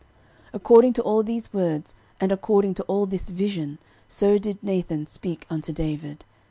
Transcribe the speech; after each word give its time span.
13:017:015 0.45 0.49
According 0.53 0.93
to 0.93 1.01
all 1.03 1.21
these 1.21 1.53
words, 1.53 1.93
and 2.19 2.31
according 2.31 2.73
to 2.73 2.83
all 2.85 3.05
this 3.05 3.29
vision, 3.29 3.77
so 4.07 4.39
did 4.39 4.57
Nathan 4.63 5.05
speak 5.05 5.45
unto 5.47 5.71
David. 5.71 6.25